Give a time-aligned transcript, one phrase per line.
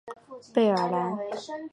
[0.51, 1.15] 贝尔兰。